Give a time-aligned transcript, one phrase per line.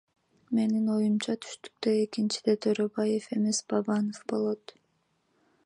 [0.59, 4.75] Менин оюмча түштүктө экинчиде Төрөбаев эмес Бабанов болот.